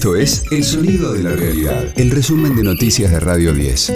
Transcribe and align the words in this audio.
Esto 0.00 0.16
es 0.16 0.44
El 0.50 0.64
Sonido 0.64 1.12
de 1.12 1.22
la 1.22 1.36
Realidad, 1.36 1.92
el 1.94 2.10
resumen 2.10 2.56
de 2.56 2.62
noticias 2.62 3.10
de 3.10 3.20
Radio 3.20 3.52
10. 3.52 3.92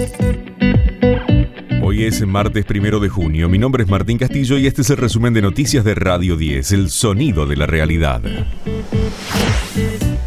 Hoy 1.81 2.03
es 2.03 2.23
martes 2.27 2.63
primero 2.63 2.99
de 2.99 3.09
junio. 3.09 3.49
Mi 3.49 3.57
nombre 3.57 3.85
es 3.85 3.89
Martín 3.89 4.19
Castillo 4.19 4.59
y 4.59 4.67
este 4.67 4.83
es 4.83 4.91
el 4.91 4.97
resumen 4.97 5.33
de 5.33 5.41
noticias 5.41 5.83
de 5.83 5.95
Radio 5.95 6.37
10, 6.37 6.71
El 6.73 6.89
Sonido 6.91 7.47
de 7.47 7.55
la 7.55 7.65
Realidad. 7.65 8.21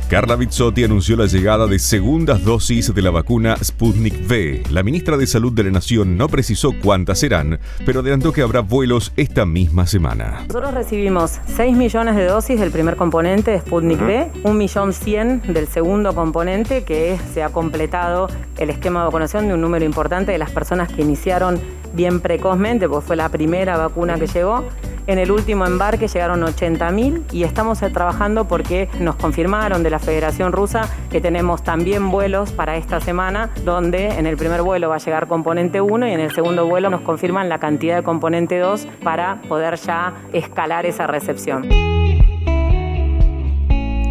Carla 0.09 0.37
Bizzotti 0.37 0.85
anunció 0.85 1.17
la 1.17 1.27
llegada 1.27 1.67
de 1.67 1.79
segundas 1.79 2.43
dosis 2.43 2.95
de 2.95 3.03
la 3.03 3.11
vacuna 3.11 3.59
Sputnik 3.63 4.27
V. 4.27 4.63
La 4.71 4.83
ministra 4.83 5.19
de 5.19 5.27
Salud 5.27 5.53
de 5.53 5.65
la 5.65 5.71
Nación 5.71 6.17
no 6.17 6.29
precisó 6.29 6.73
cuántas 6.83 7.19
serán, 7.19 7.61
pero 7.85 8.01
adelantó 8.01 8.33
que 8.33 8.41
habrá 8.41 8.61
vuelos 8.61 9.13
esta 9.19 9.45
misma 9.45 9.87
semana. 9.87 10.47
Nosotros 10.49 10.73
recibimos 10.73 11.39
6 11.55 11.77
millones 11.77 12.17
de 12.17 12.25
dosis 12.25 12.59
del 12.59 12.71
primer 12.71 12.97
componente 12.97 13.51
de 13.51 13.61
Sputnik 13.61 14.01
V, 14.01 14.31
1 14.45 14.55
millón 14.55 14.95
100 14.95 15.53
del 15.53 15.69
segundo 15.69 16.15
componente, 16.15 16.85
que 16.85 17.19
se 17.35 17.43
ha 17.43 17.51
completado 17.51 18.29
el 18.57 18.71
esquema 18.71 19.01
de 19.01 19.07
vacunación 19.09 19.47
de 19.47 19.53
un 19.53 19.61
número 19.61 19.85
importante 19.85 20.33
de 20.33 20.39
las 20.39 20.51
personas 20.51 20.91
que 20.91 21.03
iniciaron 21.03 21.61
bien 21.93 22.21
precozmente, 22.21 22.89
porque 22.89 23.07
fue 23.07 23.17
la 23.17 23.29
primera 23.29 23.77
vacuna 23.77 24.19
que 24.19 24.27
llegó. 24.27 24.65
En 25.09 25.19
el 25.19 25.33
último 25.33 25.65
embarque 25.65 26.07
llegaron 26.07 26.43
80.000 26.43 27.33
y 27.33 27.45
estamos 27.45 27.79
trabajando 27.79 28.47
porque 28.47 28.91
nos 29.01 29.17
confirmaron 29.17 29.83
de 29.83 29.89
la 29.89 29.99
Federación 29.99 30.53
Rusa 30.53 30.83
que 31.11 31.23
tenemos 31.23 31.63
también 31.63 32.11
vuelos 32.11 32.53
para 32.53 32.77
esta 32.77 33.01
semana, 33.01 33.49
donde 33.65 34.09
en 34.09 34.27
el 34.27 34.37
primer 34.37 34.61
vuelo 34.61 34.91
va 34.91 34.97
a 34.97 34.99
llegar 34.99 35.27
componente 35.27 35.81
1 35.81 36.09
y 36.09 36.13
en 36.13 36.21
el 36.21 36.35
segundo 36.35 36.67
vuelo 36.67 36.91
nos 36.91 37.01
confirman 37.01 37.49
la 37.49 37.59
cantidad 37.59 37.97
de 37.97 38.03
componente 38.03 38.59
2 38.59 38.87
para 39.03 39.41
poder 39.49 39.77
ya 39.77 40.13
escalar 40.35 40.85
esa 40.85 41.07
recepción. 41.07 41.98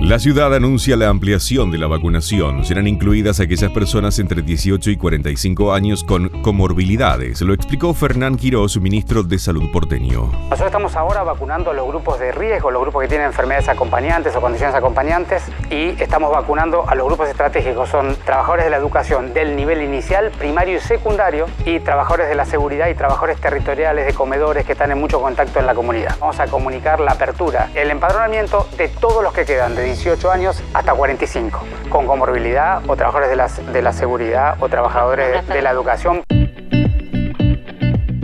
La 0.07 0.19
ciudad 0.19 0.55
anuncia 0.55 0.95
la 0.95 1.09
ampliación 1.09 1.69
de 1.69 1.77
la 1.77 1.87
vacunación. 1.87 2.63
Serán 2.63 2.87
incluidas 2.87 3.41
aquellas 3.41 3.69
personas 3.71 4.17
entre 4.19 4.41
18 4.41 4.91
y 4.91 4.95
45 4.95 5.73
años 5.73 6.05
con 6.05 6.29
comorbilidades. 6.43 7.41
Lo 7.41 7.53
explicó 7.53 7.93
Fernán 7.93 8.37
Quirós, 8.37 8.79
ministro 8.79 9.23
de 9.23 9.37
Salud 9.37 9.69
porteño. 9.69 10.31
Nosotros 10.43 10.67
estamos 10.67 10.95
ahora 10.95 11.23
vacunando 11.23 11.71
a 11.71 11.73
los 11.73 11.85
grupos 11.85 12.21
de 12.21 12.31
riesgo, 12.31 12.71
los 12.71 12.83
grupos 12.83 13.01
que 13.01 13.09
tienen 13.09 13.27
enfermedades 13.27 13.67
acompañantes 13.67 14.33
o 14.33 14.39
condiciones 14.39 14.73
acompañantes, 14.75 15.43
y 15.69 16.01
estamos 16.01 16.31
vacunando 16.31 16.87
a 16.87 16.95
los 16.95 17.05
grupos 17.07 17.27
estratégicos. 17.27 17.89
Son 17.89 18.15
trabajadores 18.23 18.63
de 18.63 18.71
la 18.71 18.77
educación 18.77 19.33
del 19.33 19.57
nivel 19.57 19.81
inicial, 19.81 20.31
primario 20.37 20.77
y 20.77 20.79
secundario, 20.79 21.47
y 21.65 21.81
trabajadores 21.81 22.29
de 22.29 22.35
la 22.35 22.45
seguridad 22.45 22.87
y 22.87 22.95
trabajadores 22.95 23.41
territoriales 23.41 24.05
de 24.05 24.13
comedores 24.13 24.65
que 24.65 24.71
están 24.71 24.89
en 24.89 24.99
mucho 24.99 25.19
contacto 25.19 25.59
en 25.59 25.65
la 25.65 25.75
comunidad. 25.75 26.15
Vamos 26.21 26.39
a 26.39 26.47
comunicar 26.47 27.01
la 27.01 27.11
apertura, 27.11 27.71
el 27.75 27.91
empadronamiento 27.91 28.69
de 28.77 28.87
todos 28.87 29.21
los 29.21 29.33
que 29.33 29.43
quedan 29.43 29.75
de 29.75 29.96
18 29.97 30.31
años 30.31 30.63
hasta 30.73 30.93
45, 30.93 31.63
con 31.89 32.05
comorbilidad 32.05 32.81
o 32.87 32.95
trabajadores 32.95 33.29
de 33.29 33.35
la, 33.35 33.71
de 33.73 33.81
la 33.81 33.93
seguridad 33.93 34.55
o 34.59 34.69
trabajadores 34.69 35.47
de, 35.47 35.53
de 35.53 35.61
la 35.61 35.71
educación. 35.71 36.21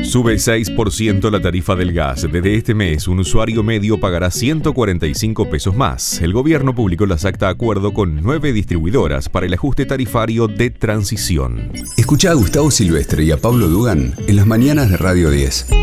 Sube 0.04 0.36
6% 0.36 1.32
la 1.32 1.42
tarifa 1.42 1.76
del 1.76 1.92
gas. 1.92 2.28
Desde 2.32 2.56
este 2.56 2.76
mes, 2.76 3.08
un 3.08 3.20
usuario 3.20 3.64
medio 3.64 4.00
pagará 4.00 4.30
145 4.30 5.50
pesos 5.50 5.76
más. 5.76 6.22
El 6.22 6.34
gobierno 6.34 6.76
publicó 6.76 7.08
las 7.08 7.26
acta 7.26 7.50
acuerdo 7.50 7.94
con 7.94 8.22
nueve 8.22 8.54
distribuidoras 8.54 9.30
para 9.30 9.48
el 9.48 9.54
ajuste 9.56 9.88
tarifario 9.88 10.48
de 10.48 10.70
transición. 10.70 11.72
Escucha 11.98 12.32
a 12.32 12.34
Gustavo 12.36 12.70
Silvestre 12.70 13.24
y 13.24 13.32
a 13.32 13.38
Pablo 13.38 13.68
Dugan 13.68 14.14
en 14.28 14.36
las 14.36 14.46
mañanas 14.46 14.92
de 14.92 14.98
Radio 14.98 15.32
10. 15.32 15.83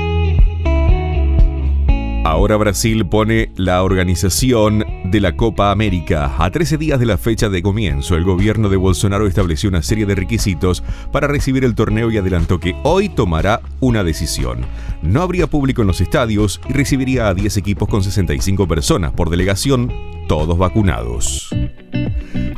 Ahora 2.30 2.56
Brasil 2.56 3.04
pone 3.06 3.50
la 3.56 3.82
organización 3.82 4.84
de 5.06 5.20
la 5.20 5.36
Copa 5.36 5.72
América. 5.72 6.36
A 6.38 6.48
13 6.48 6.78
días 6.78 7.00
de 7.00 7.04
la 7.04 7.18
fecha 7.18 7.48
de 7.48 7.60
comienzo, 7.60 8.14
el 8.14 8.22
gobierno 8.22 8.68
de 8.68 8.76
Bolsonaro 8.76 9.26
estableció 9.26 9.68
una 9.68 9.82
serie 9.82 10.06
de 10.06 10.14
requisitos 10.14 10.84
para 11.10 11.26
recibir 11.26 11.64
el 11.64 11.74
torneo 11.74 12.08
y 12.08 12.18
adelantó 12.18 12.60
que 12.60 12.76
hoy 12.84 13.08
tomará 13.08 13.62
una 13.80 14.04
decisión. 14.04 14.60
No 15.02 15.22
habría 15.22 15.48
público 15.48 15.80
en 15.82 15.88
los 15.88 16.00
estadios 16.00 16.60
y 16.68 16.72
recibiría 16.72 17.26
a 17.26 17.34
10 17.34 17.56
equipos 17.56 17.88
con 17.88 18.04
65 18.04 18.68
personas 18.68 19.10
por 19.10 19.28
delegación, 19.28 19.92
todos 20.28 20.56
vacunados. 20.56 21.50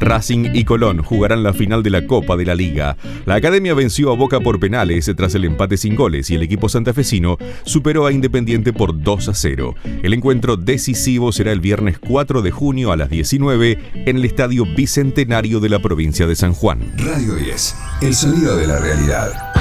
Racing 0.02 0.50
y 0.52 0.64
Colón 0.64 1.02
jugarán 1.02 1.42
la 1.42 1.52
final 1.52 1.82
de 1.82 1.90
la 1.90 2.06
Copa 2.06 2.36
de 2.36 2.44
la 2.44 2.54
Liga. 2.54 2.96
La 3.24 3.36
Academia 3.36 3.74
venció 3.74 4.12
a 4.12 4.16
Boca 4.16 4.40
por 4.40 4.60
penales 4.60 5.10
tras 5.16 5.34
el 5.34 5.44
empate 5.44 5.76
sin 5.76 5.94
goles 5.94 6.28
y 6.30 6.34
el 6.34 6.42
equipo 6.42 6.68
santafesino 6.68 7.38
superó 7.64 8.06
a 8.06 8.12
Independiente 8.12 8.72
por 8.72 9.02
2 9.02 9.28
a 9.28 9.34
0. 9.34 9.74
El 10.02 10.12
encuentro 10.12 10.56
decisivo 10.56 11.32
será 11.32 11.52
el 11.52 11.60
viernes 11.60 11.98
4 11.98 12.42
de 12.42 12.50
junio 12.50 12.92
a 12.92 12.96
las 12.96 13.08
19 13.08 13.78
en 13.94 14.16
el 14.16 14.24
Estadio 14.24 14.64
Bicentenario 14.66 15.60
de 15.60 15.68
la 15.68 15.78
provincia 15.78 16.26
de 16.26 16.36
San 16.36 16.52
Juan. 16.52 16.80
Radio 16.98 17.34
10, 17.36 17.76
el 18.02 18.14
sonido 18.14 18.56
de 18.56 18.66
la 18.66 18.78
realidad. 18.78 19.52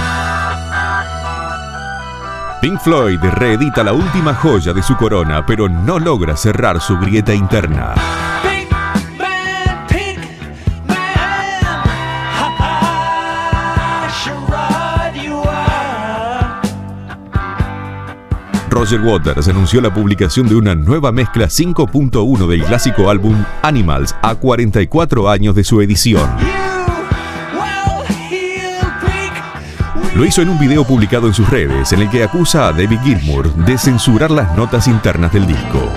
Pink 2.61 2.79
Floyd 2.79 3.19
reedita 3.19 3.83
la 3.83 3.93
última 3.93 4.35
joya 4.35 4.71
de 4.71 4.83
su 4.83 4.95
corona, 4.95 5.43
pero 5.47 5.67
no 5.67 5.97
logra 5.97 6.37
cerrar 6.37 6.79
su 6.79 6.95
grieta 6.99 7.33
interna. 7.33 7.95
Roger 18.71 19.01
Waters 19.01 19.49
anunció 19.49 19.81
la 19.81 19.93
publicación 19.93 20.47
de 20.47 20.55
una 20.55 20.73
nueva 20.73 21.11
mezcla 21.11 21.47
5.1 21.47 22.47
del 22.47 22.63
clásico 22.63 23.09
álbum 23.09 23.35
Animals 23.61 24.15
a 24.21 24.33
44 24.33 25.29
años 25.29 25.53
de 25.55 25.65
su 25.65 25.81
edición. 25.81 26.29
Lo 30.15 30.25
hizo 30.25 30.41
en 30.41 30.49
un 30.49 30.57
video 30.57 30.85
publicado 30.85 31.27
en 31.27 31.33
sus 31.33 31.49
redes 31.49 31.91
en 31.91 32.01
el 32.01 32.09
que 32.09 32.23
acusa 32.23 32.69
a 32.69 32.71
David 32.71 32.99
Gilmour 33.03 33.53
de 33.53 33.77
censurar 33.77 34.31
las 34.31 34.55
notas 34.55 34.87
internas 34.87 35.33
del 35.33 35.45
disco. 35.45 35.91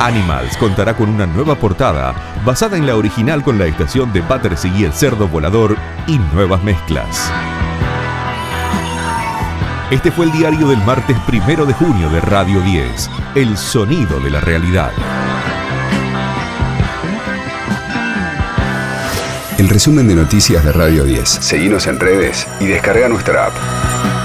Animals 0.00 0.56
contará 0.56 0.96
con 0.96 1.10
una 1.10 1.26
nueva 1.26 1.54
portada 1.54 2.14
basada 2.46 2.78
en 2.78 2.86
la 2.86 2.96
original 2.96 3.44
con 3.44 3.58
la 3.58 3.66
estación 3.66 4.10
de 4.14 4.22
Battersea 4.22 4.74
y 4.74 4.84
el 4.84 4.92
cerdo 4.94 5.28
volador 5.28 5.76
y 6.06 6.18
nuevas 6.34 6.64
mezclas. 6.64 7.30
Este 9.94 10.10
fue 10.10 10.26
el 10.26 10.32
diario 10.32 10.66
del 10.66 10.82
martes 10.84 11.16
primero 11.20 11.64
de 11.64 11.72
junio 11.72 12.10
de 12.10 12.20
Radio 12.20 12.60
10, 12.60 13.10
El 13.36 13.56
Sonido 13.56 14.18
de 14.18 14.28
la 14.28 14.40
Realidad. 14.40 14.90
El 19.56 19.68
resumen 19.68 20.08
de 20.08 20.16
noticias 20.16 20.64
de 20.64 20.72
Radio 20.72 21.04
10. 21.04 21.28
Seguimos 21.28 21.86
en 21.86 22.00
redes 22.00 22.44
y 22.58 22.66
descarga 22.66 23.08
nuestra 23.08 23.46
app. 23.46 24.23